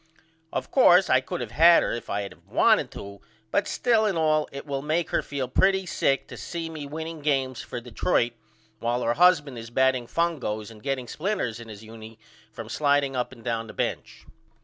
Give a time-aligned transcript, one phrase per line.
[0.51, 4.07] Of coarse I could of had her if I had of wanted to but still
[4.07, 7.79] and all it will make her feel pretty sick to see me winning games for
[7.79, 8.33] Detroit
[8.79, 12.17] while her husband is batting fungos and getting splinters in his unie
[12.51, 14.25] from slideing up and down the bench.